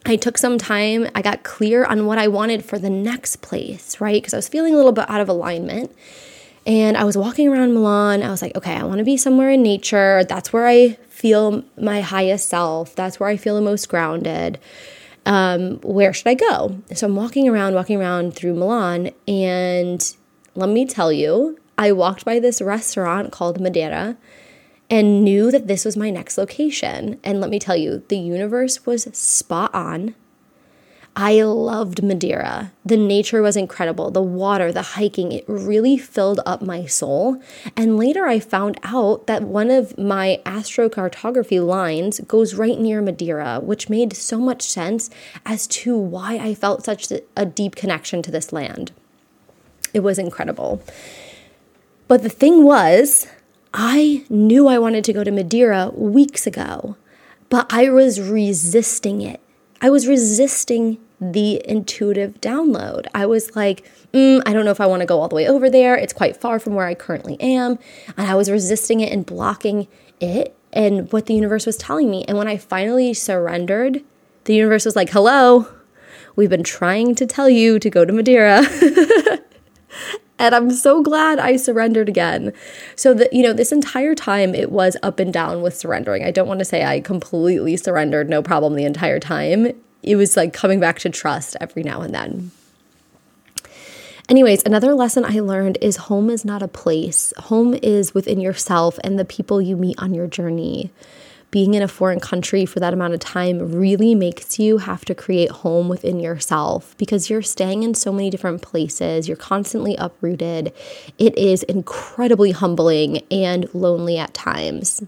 I 0.07 0.17
took 0.17 0.39
some 0.39 0.57
time. 0.57 1.07
I 1.15 1.21
got 1.21 1.43
clear 1.43 1.85
on 1.85 2.07
what 2.07 2.17
I 2.17 2.29
wanted 2.29 2.65
for 2.65 2.79
the 2.79 2.89
next 2.89 3.43
place, 3.43 4.01
right? 4.01 4.23
Because 4.23 4.33
I 4.33 4.39
was 4.39 4.49
feeling 4.49 4.73
a 4.73 4.79
little 4.79 4.93
bit 4.93 5.11
out 5.11 5.21
of 5.21 5.29
alignment. 5.29 5.95
And 6.69 6.99
I 6.99 7.05
was 7.05 7.17
walking 7.17 7.49
around 7.49 7.73
Milan. 7.73 8.23
I 8.23 8.29
was 8.29 8.43
like, 8.43 8.55
okay, 8.55 8.75
I 8.75 8.85
want 8.85 8.99
to 8.99 9.05
be 9.05 9.17
somewhere 9.17 9.49
in 9.49 9.63
nature. 9.63 10.23
That's 10.25 10.53
where 10.53 10.67
I 10.67 10.99
feel 11.09 11.65
my 11.79 12.03
highest 12.03 12.51
self. 12.51 12.95
That's 12.95 13.19
where 13.19 13.31
I 13.31 13.39
feel 13.39 13.55
the 13.55 13.63
most 13.63 13.89
grounded. 13.89 14.61
Um, 15.25 15.81
where 15.81 16.13
should 16.13 16.27
I 16.29 16.35
go? 16.35 16.79
So 16.95 17.07
I'm 17.07 17.17
walking 17.17 17.49
around, 17.49 17.75
walking 17.75 17.99
around 17.99 18.37
through 18.37 18.53
Milan. 18.53 19.13
And 19.27 20.15
let 20.55 20.69
me 20.69 20.85
tell 20.85 21.11
you, 21.11 21.59
I 21.79 21.91
walked 21.93 22.27
by 22.27 22.39
this 22.39 22.61
restaurant 22.61 23.33
called 23.33 23.59
Madeira 23.59 24.19
and 24.91 25.25
knew 25.25 25.51
that 25.51 25.69
this 25.69 25.87
was 25.87 25.97
my 25.97 26.11
next 26.11 26.37
location. 26.37 27.19
And 27.25 27.41
let 27.41 27.49
me 27.49 27.59
tell 27.59 27.77
you, 27.77 28.05
the 28.09 28.19
universe 28.19 28.85
was 28.85 29.05
spot 29.17 29.75
on. 29.75 30.15
I 31.21 31.43
loved 31.43 32.01
Madeira. 32.01 32.71
The 32.85 32.97
nature 32.97 33.43
was 33.43 33.57
incredible. 33.57 34.13
The 34.13 34.23
water, 34.23 34.71
the 34.71 34.83
hiking, 34.83 35.33
it 35.33 35.45
really 35.49 35.99
filled 35.99 36.39
up 36.47 36.63
my 36.63 36.87
soul. 36.87 37.43
And 37.77 37.97
later 37.97 38.29
I 38.29 38.39
found 38.39 38.79
out 38.85 39.27
that 39.27 39.43
one 39.43 39.69
of 39.69 39.99
my 39.99 40.41
astrocartography 40.47 41.67
lines 41.67 42.21
goes 42.21 42.55
right 42.55 42.79
near 42.79 43.03
Madeira, 43.03 43.59
which 43.59 43.91
made 43.91 44.15
so 44.15 44.39
much 44.39 44.63
sense 44.63 45.11
as 45.45 45.67
to 45.67 45.99
why 45.99 46.37
I 46.37 46.55
felt 46.55 46.85
such 46.85 47.13
a 47.37 47.45
deep 47.45 47.75
connection 47.75 48.23
to 48.23 48.31
this 48.31 48.53
land. 48.53 48.93
It 49.93 50.05
was 50.05 50.21
incredible. 50.21 50.81
But 52.07 52.23
the 52.23 52.29
thing 52.29 52.63
was, 52.63 53.27
I 53.75 54.25
knew 54.31 54.69
I 54.69 54.79
wanted 54.79 55.03
to 55.03 55.13
go 55.13 55.25
to 55.25 55.33
Madeira 55.33 55.91
weeks 55.97 56.47
ago, 56.47 56.97
but 57.49 57.67
I 57.71 57.91
was 57.91 58.21
resisting 58.21 59.21
it. 59.21 59.41
I 59.81 59.91
was 59.91 60.07
resisting 60.07 60.99
the 61.21 61.61
intuitive 61.69 62.41
download. 62.41 63.07
I 63.15 63.27
was 63.27 63.55
like, 63.57 63.91
mm, 64.13 64.41
I 64.47 64.53
don't 64.53 64.65
know 64.65 64.71
if 64.71 64.81
I 64.81 64.87
want 64.87 65.01
to 65.01 65.07
go 65.07 65.21
all 65.21 65.29
the 65.29 65.35
way 65.35 65.49
over 65.49 65.69
there. 65.69 65.97
It's 65.97 66.13
quite 66.13 66.37
far 66.37 66.59
from 66.59 66.75
where 66.75 66.87
I 66.87 66.95
currently 66.95 67.41
am. 67.41 67.79
And 68.17 68.27
I 68.27 68.35
was 68.35 68.51
resisting 68.51 69.01
it 69.01 69.13
and 69.13 69.27
blocking 69.27 69.89
it 70.21 70.57
and 70.73 71.11
what 71.13 71.27
the 71.27 71.35
universe 71.35 71.67
was 71.67 71.77
telling 71.77 72.11
me. 72.11 72.25
And 72.29 72.39
when 72.39 72.49
I 72.49 72.57
finally 72.57 73.15
surrendered, 73.15 74.03
the 74.45 74.55
universe 74.55 74.85
was 74.85 74.97
like, 74.97 75.11
hello, 75.11 75.67
we've 76.37 76.51
been 76.51 76.63
trying 76.63 77.15
to 77.17 77.27
tell 77.27 77.49
you 77.49 77.79
to 77.79 77.91
go 77.91 78.05
to 78.05 78.13
Madeira. 78.13 78.63
and 80.39 80.55
I'm 80.55 80.71
so 80.71 81.03
glad 81.03 81.41
I 81.41 81.57
surrendered 81.57 82.09
again. 82.09 82.53
So 82.95 83.13
that 83.15 83.33
you 83.33 83.43
know, 83.43 83.53
this 83.53 83.73
entire 83.73 84.15
time 84.15 84.55
it 84.55 84.71
was 84.71 84.97
up 85.03 85.19
and 85.19 85.33
down 85.33 85.63
with 85.63 85.77
surrendering. 85.77 86.23
I 86.23 86.31
don't 86.31 86.47
want 86.49 86.61
to 86.61 86.65
say 86.65 86.85
I 86.85 87.01
completely 87.01 87.77
surrendered, 87.77 88.31
no 88.31 88.41
problem 88.41 88.75
the 88.75 88.85
entire 88.85 89.19
time 89.19 89.73
it 90.02 90.17
was 90.17 90.37
like 90.37 90.52
coming 90.52 90.81
back 90.81 90.99
to 91.00 91.11
trust 91.11 91.57
every 91.61 91.83
now 91.83 92.02
and 92.02 92.14
then. 92.14 92.50
Anyways, 94.28 94.62
another 94.64 94.95
lesson 94.95 95.25
I 95.25 95.40
learned 95.40 95.78
is 95.81 95.97
home 95.97 96.28
is 96.28 96.45
not 96.45 96.62
a 96.62 96.69
place. 96.69 97.33
Home 97.38 97.73
is 97.83 98.12
within 98.12 98.40
yourself 98.40 98.99
and 99.02 99.19
the 99.19 99.25
people 99.25 99.62
you 99.62 99.75
meet 99.75 99.99
on 99.99 100.12
your 100.12 100.26
journey. 100.26 100.90
Being 101.50 101.73
in 101.73 101.83
a 101.83 101.88
foreign 101.88 102.21
country 102.21 102.67
for 102.67 102.78
that 102.78 102.93
amount 102.93 103.14
of 103.14 103.21
time 103.21 103.73
really 103.73 104.14
makes 104.14 104.59
you 104.59 104.78
have 104.78 105.07
to 105.07 105.14
create 105.14 105.50
home 105.50 105.88
within 105.88 106.21
yourself 106.21 106.95
because 106.99 107.31
you're 107.31 107.40
staying 107.40 107.85
in 107.85 107.95
so 107.95 108.12
many 108.12 108.28
different 108.28 108.61
places. 108.61 109.28
You're 109.28 109.38
constantly 109.38 109.97
uprooted. 109.97 110.75
It 111.17 111.38
is 111.38 111.62
incredibly 111.62 112.50
humbling 112.50 113.23
and 113.31 113.67
lonely 113.73 114.19
at 114.19 114.35
times. 114.35 115.02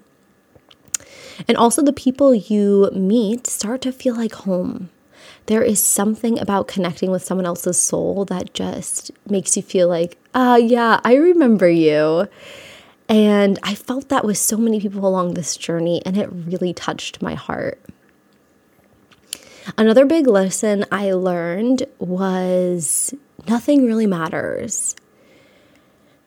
And 1.49 1.57
also, 1.57 1.83
the 1.83 1.93
people 1.93 2.35
you 2.35 2.91
meet 2.93 3.47
start 3.47 3.81
to 3.83 3.93
feel 3.93 4.17
like 4.17 4.33
home. 4.33 4.91
There 5.47 5.63
is 5.63 5.83
something 5.83 6.39
about 6.39 6.69
connecting 6.69 7.11
with 7.11 7.25
someone 7.25 7.47
else's 7.47 7.81
soul 7.81 8.25
that 8.27 8.55
just 8.55 9.11
makes 9.29 9.57
you 9.57 9.63
feel 9.63 9.89
like, 9.89 10.17
ah, 10.35 10.53
uh, 10.53 10.57
yeah, 10.57 11.01
I 11.05 11.15
remember 11.15 11.69
you. 11.69 12.29
And 13.09 13.59
I 13.65 13.75
felt 13.75 14.09
that 14.11 14.25
with 14.25 14.39
so 14.39 14.57
many 14.57 14.81
people 14.81 15.07
along 15.07 15.35
this 15.35 15.57
journey, 15.57 16.01
and 16.07 16.17
it 16.17 16.29
really 16.31 16.73
touched 16.73 17.21
my 17.21 17.35
heart. 17.35 17.81
Another 19.77 20.05
big 20.05 20.27
lesson 20.27 20.85
I 20.93 21.13
learned 21.13 21.85
was 21.99 23.13
nothing 23.49 23.87
really 23.87 24.07
matters 24.07 24.95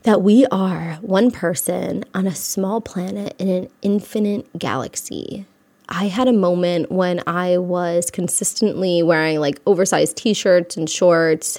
that 0.04 0.22
we 0.22 0.46
are 0.48 0.98
one 1.02 1.32
person 1.32 2.04
on 2.14 2.28
a 2.28 2.36
small 2.36 2.82
planet 2.82 3.36
in 3.40 3.50
an 3.50 3.70
infinite 3.82 4.48
galaxy. 4.58 5.46
I 5.90 6.08
had 6.08 6.28
a 6.28 6.34
moment 6.34 6.92
when 6.92 7.22
I 7.26 7.58
was 7.58 8.12
consistently 8.12 9.02
wearing 9.02 9.40
like 9.40 9.62
oversized 9.66 10.18
t 10.18 10.34
shirts 10.34 10.78
and 10.78 10.90
shorts. 10.90 11.58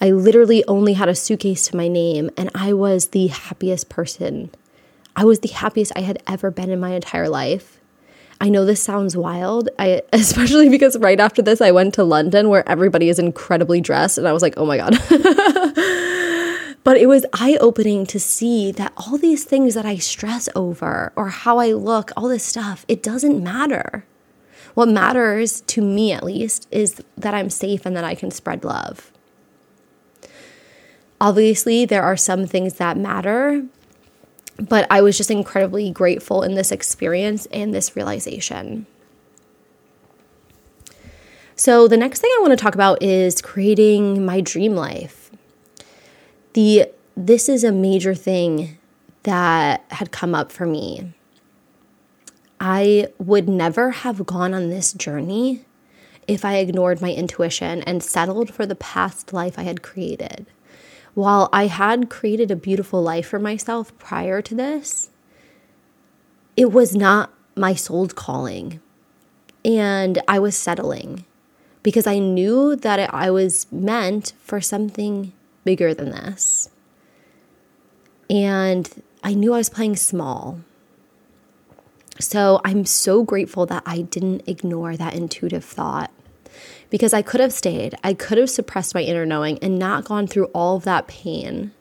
I 0.00 0.10
literally 0.10 0.64
only 0.66 0.92
had 0.92 1.08
a 1.08 1.14
suitcase 1.14 1.66
to 1.68 1.76
my 1.76 1.88
name, 1.88 2.30
and 2.36 2.50
I 2.54 2.72
was 2.72 3.08
the 3.08 3.26
happiest 3.26 3.88
person. 3.88 4.50
I 5.16 5.24
was 5.24 5.40
the 5.40 5.48
happiest 5.48 5.92
I 5.96 6.02
had 6.02 6.22
ever 6.28 6.52
been 6.52 6.70
in 6.70 6.78
my 6.78 6.90
entire 6.90 7.28
life. 7.28 7.80
I 8.40 8.50
know 8.50 8.64
this 8.64 8.80
sounds 8.80 9.16
wild, 9.16 9.68
I 9.80 10.02
especially 10.12 10.68
because 10.68 10.96
right 10.98 11.18
after 11.18 11.42
this 11.42 11.60
I 11.60 11.72
went 11.72 11.94
to 11.94 12.04
London 12.04 12.48
where 12.50 12.68
everybody 12.68 13.08
is 13.08 13.18
incredibly 13.18 13.80
dressed 13.80 14.18
and 14.18 14.28
I 14.28 14.32
was 14.32 14.42
like, 14.42 14.54
"Oh 14.56 14.66
my 14.66 14.76
god." 14.76 14.94
But 16.88 16.96
it 16.96 17.06
was 17.06 17.26
eye 17.34 17.58
opening 17.60 18.06
to 18.06 18.18
see 18.18 18.72
that 18.72 18.94
all 18.96 19.18
these 19.18 19.44
things 19.44 19.74
that 19.74 19.84
I 19.84 19.96
stress 19.96 20.48
over 20.56 21.12
or 21.16 21.28
how 21.28 21.58
I 21.58 21.72
look, 21.72 22.12
all 22.16 22.28
this 22.28 22.46
stuff, 22.46 22.86
it 22.88 23.02
doesn't 23.02 23.44
matter. 23.44 24.06
What 24.72 24.88
matters 24.88 25.60
to 25.66 25.82
me, 25.82 26.12
at 26.12 26.24
least, 26.24 26.66
is 26.70 27.02
that 27.18 27.34
I'm 27.34 27.50
safe 27.50 27.84
and 27.84 27.94
that 27.94 28.04
I 28.04 28.14
can 28.14 28.30
spread 28.30 28.64
love. 28.64 29.12
Obviously, 31.20 31.84
there 31.84 32.02
are 32.02 32.16
some 32.16 32.46
things 32.46 32.76
that 32.76 32.96
matter, 32.96 33.66
but 34.58 34.86
I 34.90 35.02
was 35.02 35.18
just 35.18 35.30
incredibly 35.30 35.90
grateful 35.90 36.42
in 36.42 36.54
this 36.54 36.72
experience 36.72 37.44
and 37.52 37.74
this 37.74 37.96
realization. 37.96 38.86
So, 41.54 41.86
the 41.86 41.98
next 41.98 42.20
thing 42.22 42.30
I 42.34 42.40
want 42.40 42.52
to 42.52 42.64
talk 42.64 42.74
about 42.74 43.02
is 43.02 43.42
creating 43.42 44.24
my 44.24 44.40
dream 44.40 44.74
life 44.74 45.17
the 46.52 46.86
this 47.16 47.48
is 47.48 47.64
a 47.64 47.72
major 47.72 48.14
thing 48.14 48.78
that 49.24 49.84
had 49.90 50.12
come 50.12 50.34
up 50.34 50.52
for 50.52 50.66
me. 50.66 51.12
I 52.60 53.08
would 53.18 53.48
never 53.48 53.90
have 53.90 54.26
gone 54.26 54.54
on 54.54 54.68
this 54.68 54.92
journey 54.92 55.64
if 56.26 56.44
I 56.44 56.56
ignored 56.56 57.00
my 57.00 57.12
intuition 57.12 57.82
and 57.82 58.02
settled 58.02 58.52
for 58.52 58.66
the 58.66 58.74
past 58.74 59.32
life 59.32 59.58
I 59.58 59.62
had 59.62 59.82
created. 59.82 60.46
While 61.14 61.48
I 61.52 61.66
had 61.66 62.10
created 62.10 62.50
a 62.50 62.56
beautiful 62.56 63.02
life 63.02 63.26
for 63.26 63.38
myself 63.38 63.96
prior 63.98 64.42
to 64.42 64.54
this, 64.54 65.10
it 66.56 66.70
was 66.72 66.94
not 66.94 67.32
my 67.56 67.74
soul's 67.74 68.12
calling. 68.12 68.80
And 69.64 70.22
I 70.28 70.38
was 70.38 70.56
settling 70.56 71.24
because 71.82 72.06
I 72.06 72.18
knew 72.18 72.76
that 72.76 73.12
I 73.12 73.30
was 73.30 73.66
meant 73.72 74.32
for 74.40 74.60
something 74.60 75.32
bigger 75.68 75.92
than 75.92 76.08
this. 76.08 76.70
And 78.30 78.90
I 79.22 79.34
knew 79.34 79.52
I 79.52 79.58
was 79.58 79.68
playing 79.68 79.96
small. 79.96 80.60
So 82.18 82.62
I'm 82.64 82.86
so 82.86 83.22
grateful 83.22 83.66
that 83.66 83.82
I 83.84 84.00
didn't 84.00 84.48
ignore 84.48 84.96
that 84.96 85.12
intuitive 85.12 85.66
thought 85.66 86.10
because 86.88 87.12
I 87.12 87.20
could 87.20 87.40
have 87.40 87.52
stayed. 87.52 87.94
I 88.02 88.14
could 88.14 88.38
have 88.38 88.48
suppressed 88.48 88.94
my 88.94 89.02
inner 89.02 89.26
knowing 89.26 89.58
and 89.58 89.78
not 89.78 90.06
gone 90.06 90.26
through 90.26 90.46
all 90.54 90.76
of 90.76 90.84
that 90.84 91.06
pain. 91.06 91.72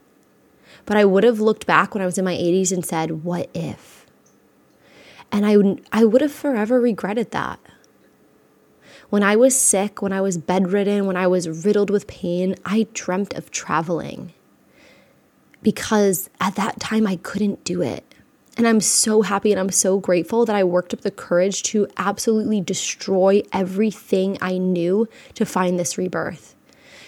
But 0.86 0.98
I 0.98 1.06
would 1.06 1.24
have 1.24 1.40
looked 1.40 1.66
back 1.66 1.94
when 1.94 2.02
I 2.02 2.06
was 2.06 2.18
in 2.18 2.26
my 2.26 2.36
80s 2.36 2.74
and 2.74 2.86
said, 2.86 3.24
What 3.24 3.50
if? 3.54 4.06
And 5.32 5.46
I, 5.46 5.56
would, 5.56 5.88
I 5.94 6.04
would 6.04 6.20
have 6.20 6.34
forever 6.34 6.82
regretted 6.82 7.32
that. 7.32 7.62
When 9.10 9.24
I 9.24 9.38
was 9.38 9.56
sick, 9.56 10.02
when 10.02 10.12
I 10.12 10.20
was 10.20 10.38
bedridden, 10.38 11.06
when 11.06 11.16
I 11.16 11.28
was 11.28 11.66
riddled 11.66 11.90
with 11.90 12.08
pain, 12.08 12.56
I 12.66 12.88
dreamt 12.94 13.34
of 13.34 13.52
traveling 13.52 14.34
because 15.62 16.30
at 16.42 16.56
that 16.56 16.80
time 16.80 17.08
I 17.08 17.16
couldn't 17.18 17.64
do 17.64 17.82
it. 17.82 18.04
And 18.58 18.68
I'm 18.68 18.82
so 18.82 19.22
happy 19.22 19.52
and 19.52 19.60
I'm 19.60 19.72
so 19.72 20.00
grateful 20.00 20.46
that 20.46 20.56
I 20.56 20.64
worked 20.64 20.94
up 20.94 21.02
the 21.02 21.12
courage 21.12 21.64
to 21.64 21.88
absolutely 21.96 22.60
destroy 22.60 23.44
everything 23.54 24.38
I 24.42 24.58
knew 24.58 25.08
to 25.36 25.46
find 25.46 25.80
this 25.80 25.98
rebirth, 25.98 26.56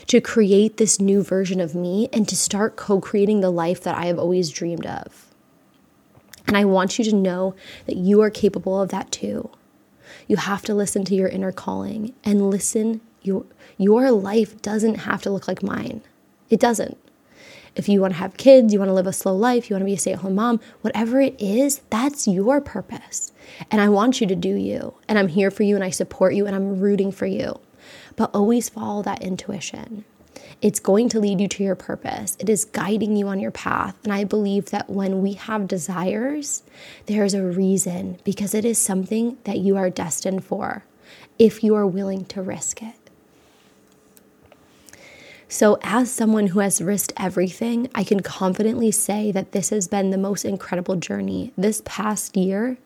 to 0.08 0.22
create 0.22 0.78
this 0.78 1.02
new 1.02 1.24
version 1.24 1.60
of 1.60 1.76
me, 1.76 2.08
and 2.14 2.30
to 2.30 2.36
start 2.36 2.76
co 2.76 3.02
creating 3.02 3.42
the 3.42 3.50
life 3.50 3.82
that 3.84 3.98
I 3.98 4.06
have 4.06 4.20
always 4.20 4.52
dreamed 4.52 4.86
of. 4.86 5.34
And 6.46 6.56
I 6.56 6.66
want 6.66 6.98
you 6.98 7.06
to 7.06 7.16
know 7.16 7.56
that 7.88 7.98
you 7.98 8.22
are 8.22 8.30
capable 8.30 8.82
of 8.82 8.90
that 8.90 9.12
too. 9.12 9.50
You 10.28 10.38
have 10.38 10.64
to 10.64 10.74
listen 10.74 11.06
to 11.06 11.16
your 11.16 11.28
inner 11.28 11.52
calling 11.52 12.14
and 12.24 12.50
listen. 12.50 13.02
Your, 13.22 13.46
your 13.78 14.12
life 14.12 14.62
doesn't 14.62 14.96
have 14.96 15.22
to 15.24 15.30
look 15.30 15.48
like 15.48 15.64
mine. 15.64 16.02
It 16.50 16.60
doesn't. 16.60 16.98
If 17.76 17.88
you 17.88 18.02
want 18.02 18.14
to 18.14 18.20
have 18.20 18.38
kids, 18.38 18.74
you 18.74 18.80
want 18.80 18.90
to 18.90 18.94
live 18.94 19.08
a 19.08 19.14
slow 19.14 19.36
life, 19.36 19.70
you 19.70 19.76
want 19.76 19.82
to 19.82 19.86
be 19.86 19.94
a 19.94 19.98
stay 19.98 20.14
at 20.14 20.20
home 20.20 20.36
mom, 20.36 20.60
whatever 20.82 21.22
it 21.22 21.40
is, 21.40 21.82
that's 21.90 22.28
your 22.28 22.60
purpose. 22.60 23.32
And 23.72 23.80
I 23.80 23.90
want 23.90 24.20
you 24.20 24.28
to 24.28 24.36
do 24.36 24.56
you. 24.56 24.96
And 25.08 25.20
I'm 25.20 25.28
here 25.28 25.52
for 25.52 25.64
you 25.64 25.76
and 25.76 25.84
I 25.84 25.90
support 25.90 26.34
you 26.34 26.46
and 26.46 26.56
I'm 26.56 26.80
rooting 26.80 27.12
for 27.12 27.26
you. 27.26 27.60
But 28.16 28.32
always 28.34 28.70
follow 28.70 29.02
that 29.04 29.22
intuition. 29.22 30.04
It's 30.62 30.80
going 30.80 31.08
to 31.10 31.20
lead 31.20 31.40
you 31.40 31.48
to 31.48 31.64
your 31.64 31.76
purpose. 31.76 32.36
It 32.40 32.50
is 32.50 32.66
guiding 32.66 33.16
you 33.16 33.28
on 33.30 33.40
your 33.40 33.52
path. 33.52 33.98
And 34.04 34.12
I 34.12 34.26
believe 34.26 34.72
that 34.72 34.90
when 34.90 35.22
we 35.22 35.34
have 35.34 35.68
desires, 35.68 36.64
there's 37.06 37.34
a 37.34 37.44
reason 37.44 38.20
because 38.26 38.54
it 38.54 38.66
is 38.66 38.78
something 38.78 39.38
that 39.46 39.60
you 39.60 39.78
are 39.78 39.90
destined 39.90 40.44
for 40.44 40.84
if 41.38 41.64
you 41.64 41.76
are 41.76 41.88
willing 41.88 42.26
to 42.26 42.42
risk 42.42 42.84
it. 42.84 42.96
So, 45.52 45.80
as 45.82 46.12
someone 46.12 46.48
who 46.48 46.60
has 46.60 46.80
risked 46.80 47.14
everything, 47.18 47.90
I 47.96 48.04
can 48.04 48.20
confidently 48.20 48.92
say 48.92 49.32
that 49.32 49.52
this 49.52 49.72
has 49.72 49.88
been 49.88 50.12
the 50.12 50.18
most 50.18 50.46
incredible 50.46 50.96
journey. 50.96 51.54
This 51.58 51.82
past 51.86 52.38
year, 52.38 52.78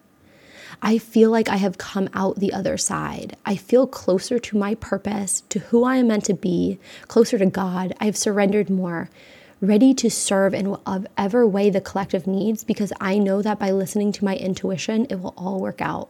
I 0.86 0.98
feel 0.98 1.32
like 1.32 1.48
I 1.48 1.56
have 1.56 1.78
come 1.78 2.10
out 2.14 2.36
the 2.36 2.52
other 2.52 2.78
side. 2.78 3.38
I 3.46 3.56
feel 3.56 3.88
closer 3.88 4.38
to 4.38 4.58
my 4.58 4.76
purpose, 4.76 5.42
to 5.48 5.60
who 5.60 5.86
I 5.86 5.96
am 5.96 6.10
meant 6.10 6.26
to 6.26 6.34
be, 6.34 6.78
closer 7.08 7.38
to 7.38 7.46
God. 7.46 7.94
I've 8.02 8.18
surrendered 8.18 8.70
more, 8.70 9.10
ready 9.62 9.94
to 9.94 10.12
serve 10.12 10.54
in 10.54 10.72
whatever 10.72 11.48
way 11.48 11.70
the 11.70 11.80
collective 11.80 12.28
needs 12.28 12.66
because 12.66 12.92
I 13.00 13.18
know 13.18 13.42
that 13.42 13.60
by 13.60 13.72
listening 13.72 14.12
to 14.12 14.26
my 14.26 14.36
intuition, 14.36 15.08
it 15.10 15.22
will 15.22 15.34
all 15.38 15.62
work 15.62 15.80
out. 15.82 16.10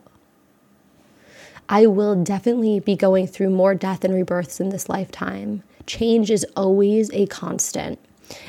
I 1.70 1.86
will 1.86 2.16
definitely 2.24 2.80
be 2.80 2.96
going 2.96 3.28
through 3.28 3.52
more 3.52 3.76
death 3.76 4.04
and 4.04 4.16
rebirths 4.16 4.60
in 4.60 4.70
this 4.70 4.90
lifetime. 4.90 5.62
Change 5.86 6.32
is 6.32 6.48
always 6.56 7.12
a 7.14 7.28
constant. 7.28 8.00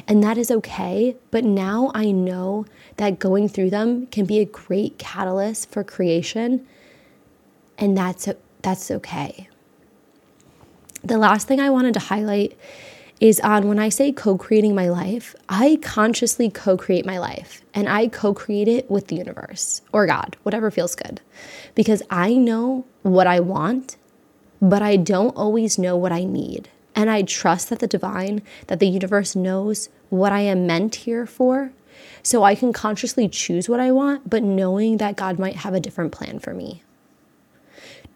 And 0.07 0.23
that 0.23 0.39
is 0.39 0.51
okay. 0.51 1.17
But 1.31 1.45
now 1.45 1.91
I 1.95 2.11
know 2.11 2.67
that 2.97 3.19
going 3.19 3.49
through 3.49 3.71
them 3.71 4.07
can 4.07 4.25
be 4.25 4.41
a 4.41 4.45
great 4.45 4.99
catalyst 4.99 5.71
for 5.71 5.85
creation. 5.85 6.67
And 7.79 7.97
that's, 7.97 8.29
that's 8.63 8.91
okay. 8.91 9.49
The 11.03 11.19
last 11.19 11.47
thing 11.47 11.61
I 11.61 11.71
wanted 11.71 11.95
to 11.95 12.01
highlight 12.01 12.57
is 13.21 13.41
on 13.41 13.69
when 13.69 13.79
I 13.79 13.89
say 13.89 14.13
co 14.13 14.37
creating 14.37 14.75
my 14.75 14.89
life, 14.89 15.35
I 15.49 15.79
consciously 15.83 16.51
co 16.51 16.77
create 16.77 17.07
my 17.07 17.19
life 17.19 17.63
and 17.73 17.89
I 17.89 18.09
co 18.09 18.35
create 18.35 18.69
it 18.69 18.91
with 18.91 19.09
the 19.09 19.17
universe 19.17 19.83
or 19.93 20.07
God, 20.07 20.37
whatever 20.43 20.71
feels 20.71 20.95
good. 20.95 21.21
Because 21.75 22.03
I 22.11 22.35
know 22.35 22.85
what 23.03 23.27
I 23.27 23.41
want, 23.41 23.97
but 24.61 24.83
I 24.83 24.97
don't 24.97 25.37
always 25.37 25.79
know 25.79 25.97
what 25.97 26.13
I 26.13 26.25
need. 26.25 26.69
And 26.95 27.11
I 27.11 27.23
trust 27.23 27.71
that 27.71 27.81
the 27.81 27.87
divine, 27.87 28.43
that 28.69 28.79
the 28.79 28.89
universe 28.89 29.35
knows 29.35 29.89
what 30.11 30.33
I 30.33 30.41
am 30.41 30.67
meant 30.67 30.95
here 30.95 31.27
for. 31.27 31.73
So 32.23 32.43
I 32.43 32.55
can 32.55 32.73
consciously 32.73 33.29
choose 33.29 33.69
what 33.69 33.81
I 33.81 33.93
want, 33.93 34.31
but 34.31 34.43
knowing 34.43 34.97
that 34.99 35.17
God 35.17 35.39
might 35.39 35.57
have 35.57 35.75
a 35.75 35.81
different 35.81 36.13
plan 36.13 36.39
for 36.39 36.55
me. 36.55 36.83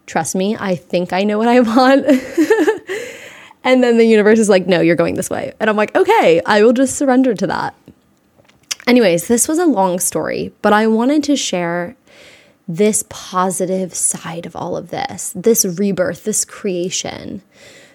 Trust 0.05 0.35
me, 0.35 0.57
I 0.59 0.75
think 0.75 1.13
I 1.13 1.23
know 1.23 1.37
what 1.37 1.47
I 1.47 1.59
want. 1.59 2.05
and 3.63 3.83
then 3.83 3.97
the 3.97 4.05
universe 4.05 4.39
is 4.39 4.49
like, 4.49 4.65
no, 4.65 4.81
you're 4.81 4.95
going 4.95 5.15
this 5.15 5.29
way. 5.29 5.53
And 5.59 5.69
I'm 5.69 5.77
like, 5.77 5.95
okay, 5.95 6.41
I 6.45 6.63
will 6.63 6.73
just 6.73 6.95
surrender 6.95 7.35
to 7.35 7.47
that. 7.47 7.75
Anyways, 8.87 9.27
this 9.27 9.47
was 9.47 9.59
a 9.59 9.67
long 9.67 9.99
story, 9.99 10.51
but 10.63 10.73
I 10.73 10.87
wanted 10.87 11.23
to 11.25 11.35
share 11.35 11.95
this 12.67 13.03
positive 13.09 13.93
side 13.93 14.45
of 14.47 14.55
all 14.55 14.75
of 14.75 14.89
this, 14.89 15.31
this 15.35 15.65
rebirth, 15.65 16.23
this 16.23 16.45
creation. 16.45 17.43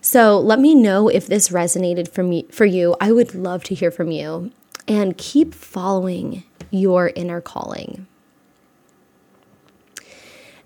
So 0.05 0.39
let 0.39 0.61
me 0.61 0.75
know 0.75 1.09
if 1.09 1.27
this 1.27 1.49
resonated 1.49 2.09
for 2.09 2.23
me 2.23 2.45
for 2.51 2.67
you. 2.67 2.95
I 3.01 3.11
would 3.11 3.35
love 3.35 3.65
to 3.65 3.75
hear 3.75 3.91
from 3.91 4.11
you 4.11 4.53
and 4.87 5.17
keep 5.17 5.55
following 5.55 6.45
your 6.71 7.11
inner 7.17 7.41
calling. 7.41 8.07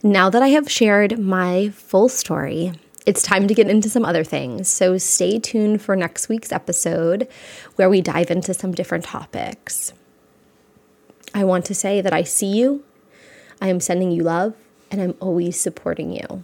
Now 0.03 0.29
that 0.29 0.42
I 0.42 0.48
have 0.48 0.68
shared 0.68 1.20
my 1.20 1.68
full 1.68 2.09
story, 2.09 2.72
it's 3.07 3.22
time 3.22 3.46
to 3.46 3.55
get 3.55 3.70
into 3.70 3.88
some 3.88 4.05
other 4.05 4.24
things. 4.24 4.66
So 4.68 4.98
stay 4.98 5.38
tuned 5.38 5.83
for 5.83 5.94
next 5.94 6.29
week's 6.29 6.51
episode 6.51 7.29
where 7.77 7.88
we 7.88 8.01
dive 8.01 8.33
into 8.33 8.53
some 8.53 8.72
different 8.72 9.05
topics. 9.05 9.92
I 11.33 11.44
want 11.44 11.64
to 11.66 11.77
say 11.77 12.01
that 12.01 12.12
I 12.12 12.24
see 12.24 12.59
you, 12.59 12.83
I 13.62 13.68
am 13.68 13.79
sending 13.79 14.11
you 14.11 14.24
love, 14.24 14.57
and 14.90 15.01
I'm 15.01 15.14
always 15.20 15.61
supporting 15.61 16.12
you. 16.12 16.42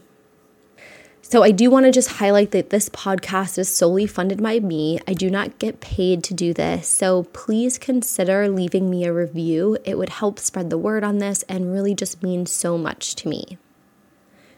So, 1.34 1.42
I 1.42 1.50
do 1.50 1.68
want 1.68 1.84
to 1.84 1.90
just 1.90 2.10
highlight 2.10 2.52
that 2.52 2.70
this 2.70 2.88
podcast 2.88 3.58
is 3.58 3.68
solely 3.68 4.06
funded 4.06 4.40
by 4.40 4.60
me. 4.60 5.00
I 5.08 5.14
do 5.14 5.28
not 5.28 5.58
get 5.58 5.80
paid 5.80 6.22
to 6.22 6.32
do 6.32 6.54
this. 6.54 6.86
So, 6.86 7.24
please 7.32 7.76
consider 7.76 8.48
leaving 8.48 8.88
me 8.88 9.04
a 9.04 9.12
review. 9.12 9.76
It 9.84 9.98
would 9.98 10.10
help 10.10 10.38
spread 10.38 10.70
the 10.70 10.78
word 10.78 11.02
on 11.02 11.18
this 11.18 11.42
and 11.48 11.72
really 11.72 11.92
just 11.92 12.22
mean 12.22 12.46
so 12.46 12.78
much 12.78 13.16
to 13.16 13.28
me. 13.28 13.58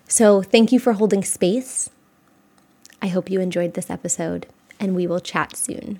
So, 0.06 0.42
thank 0.42 0.70
you 0.70 0.78
for 0.78 0.92
holding 0.92 1.24
space. 1.24 1.88
I 3.00 3.06
hope 3.06 3.30
you 3.30 3.40
enjoyed 3.40 3.72
this 3.72 3.88
episode, 3.88 4.46
and 4.78 4.94
we 4.94 5.06
will 5.06 5.20
chat 5.20 5.56
soon. 5.56 5.98